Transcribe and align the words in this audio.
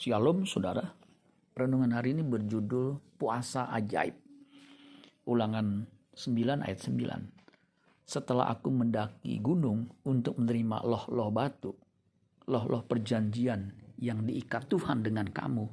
Shalom 0.00 0.48
saudara. 0.48 0.96
Renungan 1.52 1.92
hari 1.92 2.16
ini 2.16 2.24
berjudul 2.24 3.20
Puasa 3.20 3.68
Ajaib. 3.68 4.16
Ulangan 5.28 5.84
9 6.16 6.64
ayat 6.64 6.80
9. 6.88 8.08
Setelah 8.08 8.48
aku 8.48 8.72
mendaki 8.72 9.36
gunung 9.44 9.92
untuk 10.08 10.40
menerima 10.40 10.88
loh-loh 10.88 11.28
batu, 11.28 11.76
loh-loh 12.48 12.80
perjanjian 12.88 13.76
yang 14.00 14.24
diikat 14.24 14.72
Tuhan 14.72 15.04
dengan 15.04 15.28
kamu, 15.28 15.68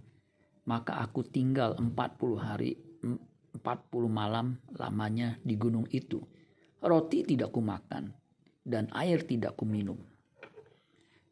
maka 0.68 1.00
aku 1.00 1.23
tinggal 1.23 1.80
40 1.80 1.96
hari 2.36 2.75
40 3.07 3.64
malam 4.12 4.59
lamanya 4.75 5.39
di 5.39 5.55
gunung 5.55 5.88
itu. 5.88 6.20
Roti 6.84 7.23
tidak 7.23 7.55
kumakan 7.55 8.12
dan 8.68 8.91
air 8.91 9.23
tidak 9.23 9.55
kuminum 9.55 10.16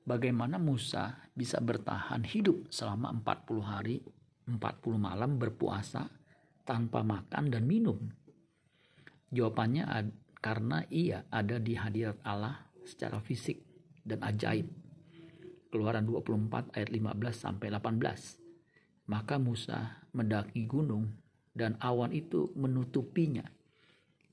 bagaimana 0.06 0.62
Musa 0.62 1.18
bisa 1.34 1.58
bertahan 1.60 2.24
hidup 2.24 2.70
selama 2.70 3.12
40 3.26 3.60
hari, 3.66 3.98
40 4.46 4.62
malam 4.96 5.42
berpuasa 5.42 6.08
tanpa 6.64 7.02
makan 7.02 7.50
dan 7.50 7.66
minum? 7.66 7.98
Jawabannya 9.34 9.84
karena 10.40 10.86
ia 10.94 11.26
ada 11.34 11.58
di 11.58 11.74
hadirat 11.74 12.22
Allah 12.22 12.70
secara 12.86 13.18
fisik 13.20 13.66
dan 14.06 14.22
ajaib. 14.22 14.70
Keluaran 15.74 16.08
24 16.08 16.72
ayat 16.78 16.90
15 16.94 17.34
sampai 17.34 17.68
18. 17.74 19.10
Maka 19.12 19.36
Musa 19.42 20.06
mendaki 20.16 20.70
gunung 20.70 21.10
dan 21.52 21.76
awan 21.82 22.14
itu 22.14 22.54
menutupinya. 22.56 23.44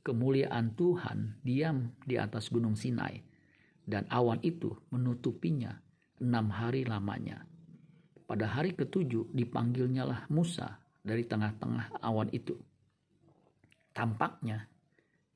Kemuliaan 0.04 0.76
Tuhan 0.76 1.42
diam 1.42 1.96
di 2.04 2.20
atas 2.20 2.52
gunung 2.52 2.78
Sinai 2.78 3.31
dan 3.86 4.06
awan 4.10 4.38
itu 4.42 4.72
menutupinya 4.90 5.74
enam 6.22 6.50
hari 6.54 6.86
lamanya. 6.86 7.42
Pada 8.24 8.48
hari 8.48 8.72
ketujuh 8.72 9.34
dipanggilnya 9.34 10.06
lah 10.06 10.20
Musa 10.30 10.78
dari 11.02 11.26
tengah-tengah 11.26 12.00
awan 12.00 12.30
itu. 12.30 12.56
Tampaknya 13.92 14.64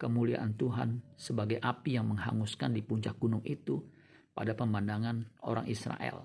kemuliaan 0.00 0.56
Tuhan 0.56 1.02
sebagai 1.18 1.60
api 1.60 1.98
yang 1.98 2.08
menghanguskan 2.14 2.72
di 2.72 2.80
puncak 2.80 3.18
gunung 3.20 3.44
itu 3.44 3.82
pada 4.32 4.56
pemandangan 4.56 5.44
orang 5.44 5.66
Israel. 5.68 6.24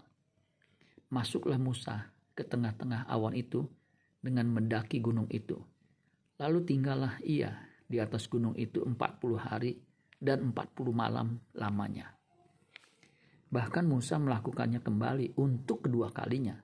Masuklah 1.11 1.59
Musa 1.59 2.07
ke 2.31 2.47
tengah-tengah 2.47 3.09
awan 3.09 3.35
itu 3.35 3.67
dengan 4.23 4.47
mendaki 4.47 5.03
gunung 5.03 5.27
itu. 5.27 5.59
Lalu 6.39 6.63
tinggallah 6.63 7.19
ia 7.25 7.51
di 7.83 7.99
atas 7.99 8.31
gunung 8.31 8.55
itu 8.55 8.79
40 8.79 8.95
hari 9.35 9.75
dan 10.21 10.53
40 10.53 10.93
malam 10.93 11.41
lamanya. 11.57 12.13
Bahkan 13.51 13.83
Musa 13.89 14.21
melakukannya 14.21 14.79
kembali 14.79 15.41
untuk 15.41 15.89
kedua 15.89 16.13
kalinya. 16.13 16.55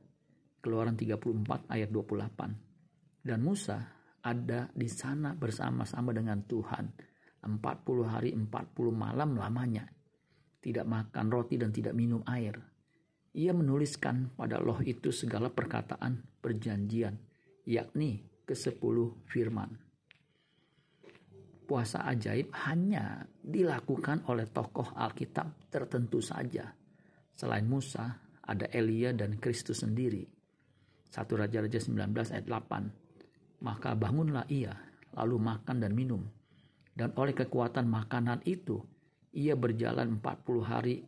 Keluaran 0.62 0.94
34 0.94 1.74
ayat 1.74 1.90
28. 1.90 3.26
Dan 3.26 3.40
Musa 3.42 3.82
ada 4.22 4.70
di 4.72 4.88
sana 4.88 5.34
bersama-sama 5.34 6.14
dengan 6.14 6.46
Tuhan 6.46 6.86
40 7.44 8.06
hari 8.08 8.32
40 8.32 8.48
malam 8.94 9.36
lamanya. 9.36 9.90
Tidak 10.62 10.86
makan 10.86 11.26
roti 11.28 11.60
dan 11.60 11.74
tidak 11.74 11.98
minum 11.98 12.22
air. 12.30 12.56
Ia 13.36 13.52
menuliskan 13.52 14.38
pada 14.38 14.62
loh 14.62 14.80
itu 14.82 15.12
segala 15.12 15.52
perkataan 15.52 16.40
perjanjian, 16.42 17.20
yakni 17.68 18.26
ke-10 18.48 19.28
firman 19.28 19.87
puasa 21.68 22.08
ajaib 22.08 22.48
hanya 22.64 23.28
dilakukan 23.44 24.24
oleh 24.32 24.48
tokoh 24.48 24.96
Alkitab 24.96 25.68
tertentu 25.68 26.24
saja. 26.24 26.72
Selain 27.36 27.68
Musa, 27.68 28.08
ada 28.48 28.72
Elia 28.72 29.12
dan 29.12 29.36
Kristus 29.36 29.84
sendiri. 29.84 30.24
1 31.12 31.28
Raja-Raja 31.28 31.80
19 31.84 32.34
ayat 32.34 32.48
8. 32.48 33.68
Maka 33.68 33.94
bangunlah 34.00 34.48
ia, 34.48 34.72
lalu 35.20 35.38
makan 35.44 35.78
dan 35.84 35.92
minum. 35.92 36.24
Dan 36.98 37.14
oleh 37.20 37.36
kekuatan 37.36 37.86
makanan 37.86 38.42
itu, 38.48 38.82
ia 39.36 39.54
berjalan 39.54 40.18
40 40.18 40.64
hari, 40.66 41.04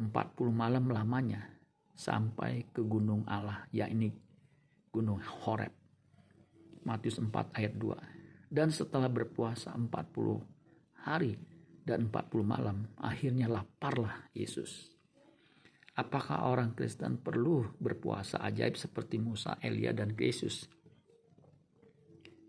40 0.00 0.10
malam 0.50 0.90
lamanya, 0.90 1.44
sampai 1.94 2.66
ke 2.72 2.82
gunung 2.82 3.22
Allah, 3.30 3.68
yakni 3.70 4.10
gunung 4.90 5.22
Horeb. 5.22 5.70
Matius 6.82 7.22
4 7.22 7.30
ayat 7.54 7.74
2 7.78 8.13
dan 8.54 8.70
setelah 8.70 9.10
berpuasa 9.10 9.74
40 9.74 9.90
hari 11.02 11.34
dan 11.82 12.06
40 12.06 12.46
malam, 12.46 12.86
akhirnya 13.02 13.50
laparlah 13.50 14.30
Yesus. 14.30 14.94
Apakah 15.98 16.46
orang 16.46 16.70
Kristen 16.78 17.18
perlu 17.18 17.66
berpuasa 17.82 18.38
ajaib 18.46 18.78
seperti 18.78 19.18
Musa, 19.18 19.58
Elia, 19.58 19.90
dan 19.90 20.14
Yesus? 20.14 20.70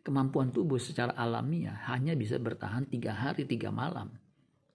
Kemampuan 0.05 0.53
tubuh 0.53 0.77
secara 0.77 1.17
alamiah 1.17 1.89
hanya 1.89 2.13
bisa 2.13 2.37
bertahan 2.37 2.85
tiga 2.85 3.17
hari 3.17 3.49
tiga 3.49 3.73
malam 3.73 4.13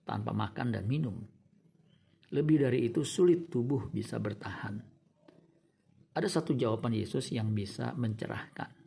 tanpa 0.03 0.35
makan 0.35 0.75
dan 0.75 0.91
minum. 0.91 1.15
Lebih 2.35 2.67
dari 2.67 2.91
itu 2.91 3.07
sulit 3.07 3.47
tubuh 3.47 3.87
bisa 3.95 4.19
bertahan. 4.19 4.83
Ada 6.11 6.27
satu 6.27 6.59
jawaban 6.59 6.95
Yesus 6.95 7.31
yang 7.31 7.55
bisa 7.55 7.95
mencerahkan. 7.95 8.80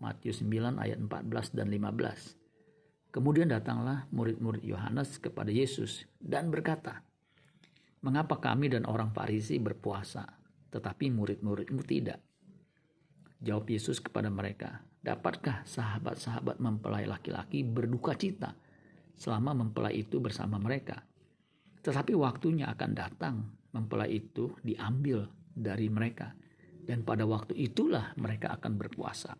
Matius 0.00 0.40
9 0.40 0.80
ayat 0.80 0.96
14 0.96 1.52
dan 1.52 1.68
15. 1.68 3.12
Kemudian 3.12 3.52
datanglah 3.52 4.08
murid-murid 4.08 4.64
Yohanes 4.64 5.20
kepada 5.20 5.52
Yesus 5.52 6.08
dan 6.16 6.48
berkata, 6.48 7.04
Mengapa 8.00 8.40
kami 8.40 8.72
dan 8.72 8.88
orang 8.88 9.12
Farisi 9.12 9.60
berpuasa, 9.60 10.24
tetapi 10.72 11.12
murid-muridmu 11.12 11.84
tidak? 11.84 12.16
Jawab 13.44 13.68
Yesus 13.68 14.00
kepada 14.00 14.32
mereka, 14.32 14.80
Dapatkah 15.00 15.64
sahabat-sahabat 15.64 16.60
mempelai 16.60 17.08
laki-laki 17.08 17.64
berduka 17.64 18.12
cita 18.12 18.52
selama 19.16 19.52
mempelai 19.52 20.00
itu 20.00 20.16
bersama 20.20 20.56
mereka? 20.56 21.04
Tetapi 21.80 22.16
waktunya 22.16 22.68
akan 22.72 22.90
datang 22.92 23.36
mempelai 23.72 24.16
itu 24.16 24.56
diambil 24.64 25.28
dari 25.52 25.88
mereka, 25.92 26.36
dan 26.84 27.04
pada 27.04 27.24
waktu 27.24 27.52
itulah 27.56 28.12
mereka 28.20 28.56
akan 28.60 28.76
berpuasa 28.76 29.32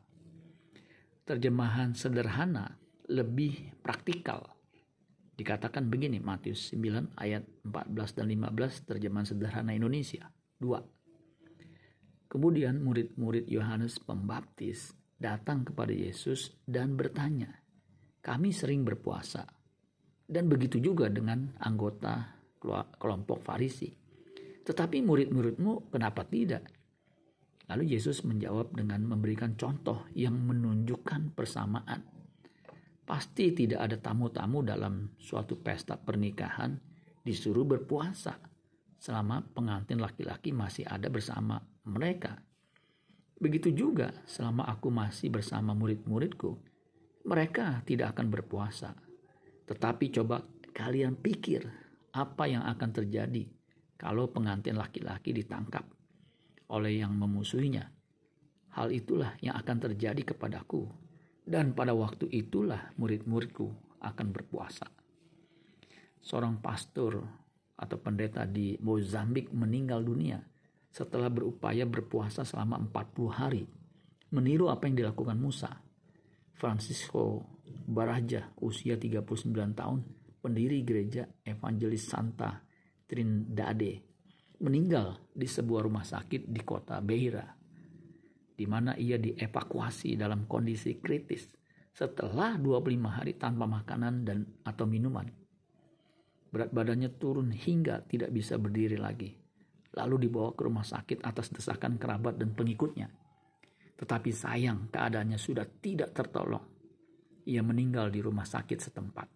terjemahan 1.30 1.94
sederhana 1.94 2.74
lebih 3.06 3.78
praktikal. 3.86 4.50
Dikatakan 5.38 5.86
begini 5.86 6.18
Matius 6.18 6.74
9 6.74 7.14
ayat 7.14 7.46
14 7.62 8.18
dan 8.18 8.26
15 8.26 8.90
terjemahan 8.90 9.22
sederhana 9.30 9.70
Indonesia. 9.70 10.26
2. 10.58 12.26
Kemudian 12.26 12.82
murid-murid 12.82 13.46
Yohanes 13.46 14.02
Pembaptis 14.02 14.90
datang 15.14 15.62
kepada 15.62 15.94
Yesus 15.94 16.50
dan 16.66 16.98
bertanya, 16.98 17.62
"Kami 18.18 18.50
sering 18.50 18.82
berpuasa." 18.82 19.46
Dan 20.26 20.50
begitu 20.50 20.82
juga 20.82 21.06
dengan 21.06 21.54
anggota 21.62 22.26
kelompok 22.98 23.38
Farisi. 23.46 23.90
Tetapi 24.66 24.98
murid-muridmu 25.02 25.94
kenapa 25.94 26.26
tidak? 26.26 26.79
Lalu 27.70 27.94
Yesus 27.94 28.26
menjawab 28.26 28.74
dengan 28.74 29.06
memberikan 29.06 29.54
contoh 29.54 30.10
yang 30.18 30.34
menunjukkan 30.34 31.38
persamaan. 31.38 32.02
Pasti 33.06 33.54
tidak 33.54 33.86
ada 33.86 33.94
tamu-tamu 33.94 34.66
dalam 34.66 35.14
suatu 35.22 35.54
pesta 35.54 35.94
pernikahan 35.94 36.74
disuruh 37.22 37.62
berpuasa 37.62 38.34
selama 38.98 39.46
pengantin 39.54 40.02
laki-laki 40.02 40.50
masih 40.50 40.82
ada 40.82 41.06
bersama 41.06 41.62
mereka. 41.86 42.42
Begitu 43.38 43.70
juga 43.70 44.18
selama 44.26 44.66
aku 44.66 44.90
masih 44.90 45.30
bersama 45.30 45.70
murid-muridku, 45.70 46.58
mereka 47.30 47.86
tidak 47.86 48.18
akan 48.18 48.34
berpuasa. 48.34 48.98
Tetapi 49.70 50.10
coba 50.10 50.42
kalian 50.74 51.14
pikir 51.14 51.70
apa 52.18 52.50
yang 52.50 52.66
akan 52.66 52.90
terjadi 52.90 53.46
kalau 53.94 54.26
pengantin 54.26 54.74
laki-laki 54.74 55.30
ditangkap 55.30 55.99
oleh 56.70 57.02
yang 57.02 57.12
memusuhinya. 57.18 57.90
Hal 58.78 58.94
itulah 58.94 59.34
yang 59.42 59.58
akan 59.58 59.90
terjadi 59.90 60.22
kepadaku, 60.22 60.86
dan 61.42 61.74
pada 61.74 61.90
waktu 61.90 62.30
itulah 62.30 62.94
murid-muridku 62.94 63.66
akan 63.98 64.26
berpuasa. 64.30 64.86
Seorang 66.22 66.62
pastor 66.62 67.18
atau 67.74 67.96
pendeta 67.98 68.46
di 68.46 68.78
Mozambik 68.78 69.50
meninggal 69.50 70.06
dunia 70.06 70.38
setelah 70.90 71.26
berupaya 71.26 71.82
berpuasa 71.82 72.46
selama 72.46 72.78
40 72.78 73.30
hari, 73.30 73.62
meniru 74.30 74.70
apa 74.70 74.86
yang 74.86 75.02
dilakukan 75.02 75.38
Musa. 75.38 75.82
Francisco 76.54 77.46
Baraja, 77.90 78.52
usia 78.60 78.94
39 78.94 79.50
tahun, 79.74 80.00
pendiri 80.44 80.84
gereja 80.86 81.26
Evangelis 81.42 82.06
Santa 82.06 82.62
Trindade 83.08 84.09
meninggal 84.60 85.16
di 85.32 85.48
sebuah 85.48 85.88
rumah 85.88 86.04
sakit 86.04 86.44
di 86.44 86.60
kota 86.60 87.00
Beira, 87.00 87.48
di 88.52 88.68
mana 88.68 88.92
ia 89.00 89.16
dievakuasi 89.16 90.20
dalam 90.20 90.44
kondisi 90.44 91.00
kritis 91.00 91.48
setelah 91.96 92.60
25 92.60 93.16
hari 93.16 93.34
tanpa 93.40 93.64
makanan 93.64 94.14
dan 94.22 94.44
atau 94.62 94.84
minuman. 94.84 95.26
Berat 96.50 96.70
badannya 96.74 97.10
turun 97.16 97.54
hingga 97.54 98.04
tidak 98.04 98.30
bisa 98.34 98.60
berdiri 98.60 99.00
lagi. 99.00 99.36
lalu 99.90 100.30
dibawa 100.30 100.54
ke 100.54 100.62
rumah 100.62 100.86
sakit 100.86 101.26
atas 101.26 101.50
desakan 101.50 101.98
kerabat 101.98 102.38
dan 102.38 102.54
pengikutnya. 102.54 103.10
Tetapi 103.98 104.30
sayang 104.30 104.86
keadaannya 104.86 105.34
sudah 105.34 105.66
tidak 105.82 106.14
tertolong. 106.14 106.62
Ia 107.50 107.58
meninggal 107.66 108.06
di 108.14 108.22
rumah 108.22 108.46
sakit 108.46 108.78
setempat. 108.78 109.28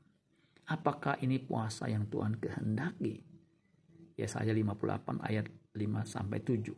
Apakah 0.71 1.19
ini 1.27 1.43
puasa 1.43 1.91
yang 1.91 2.07
Tuhan 2.07 2.39
kehendaki? 2.39 3.34
Yesaya 4.15 4.55
58 4.55 5.19
ayat 5.27 5.51
5 5.75 6.07
sampai 6.07 6.39
7. 6.39 6.71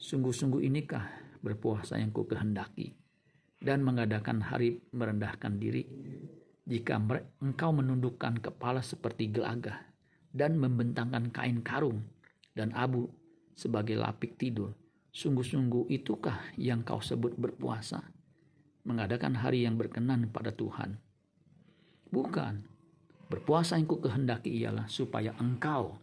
Sungguh-sungguh 0.00 0.64
inikah 0.64 1.04
berpuasa 1.44 2.00
yang 2.00 2.08
ku 2.12 2.24
kehendaki 2.24 2.96
dan 3.60 3.84
mengadakan 3.84 4.40
hari 4.40 4.80
merendahkan 4.96 5.60
diri 5.60 5.84
jika 6.64 6.96
engkau 7.44 7.70
menundukkan 7.76 8.40
kepala 8.40 8.80
seperti 8.80 9.28
gelagah 9.28 9.84
dan 10.32 10.56
membentangkan 10.56 11.28
kain 11.28 11.60
karung 11.60 12.00
dan 12.56 12.72
abu 12.72 13.12
sebagai 13.52 14.00
lapik 14.00 14.40
tidur. 14.40 14.72
Sungguh-sungguh 15.10 15.90
itukah 15.90 16.54
yang 16.56 16.86
kau 16.86 17.02
sebut 17.02 17.34
berpuasa? 17.34 18.00
Mengadakan 18.86 19.36
hari 19.36 19.66
yang 19.66 19.76
berkenan 19.76 20.30
pada 20.30 20.54
Tuhan. 20.54 20.96
Bukan. 22.08 22.64
Berpuasa 23.28 23.76
yang 23.76 23.90
ku 23.90 23.98
kehendaki 23.98 24.54
ialah 24.62 24.86
supaya 24.86 25.34
engkau 25.36 25.98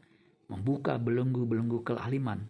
membuka 0.47 0.95
belenggu-belenggu 0.99 1.83
kelaliman 1.83 2.47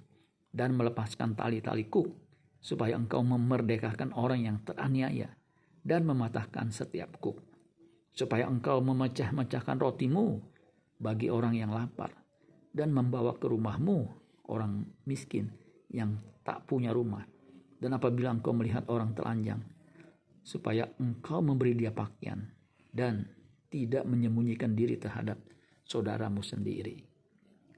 dan 0.53 0.73
melepaskan 0.77 1.33
tali-tali 1.33 1.89
kuk 1.89 2.13
supaya 2.61 2.97
engkau 2.97 3.21
memerdekakan 3.21 4.13
orang 4.17 4.45
yang 4.45 4.57
teraniaya 4.65 5.33
dan 5.81 6.05
mematahkan 6.05 6.69
setiap 6.73 7.17
kuk 7.21 7.41
supaya 8.17 8.49
engkau 8.49 8.81
memecah-mecahkan 8.81 9.77
rotimu 9.77 10.41
bagi 10.97 11.29
orang 11.29 11.53
yang 11.53 11.69
lapar 11.69 12.09
dan 12.73 12.89
membawa 12.89 13.37
ke 13.37 13.45
rumahmu 13.45 14.09
orang 14.49 14.89
miskin 15.05 15.53
yang 15.93 16.17
tak 16.41 16.65
punya 16.65 16.89
rumah. 16.89 17.21
Dan 17.77 17.93
apabila 17.93 18.33
engkau 18.33 18.57
melihat 18.57 18.89
orang 18.89 19.13
telanjang, 19.13 19.61
supaya 20.41 20.89
engkau 20.97 21.45
memberi 21.45 21.77
dia 21.77 21.93
pakaian 21.93 22.41
dan 22.89 23.29
tidak 23.69 24.01
menyembunyikan 24.09 24.73
diri 24.73 24.97
terhadap 24.97 25.37
saudaramu 25.85 26.41
sendiri. 26.41 27.05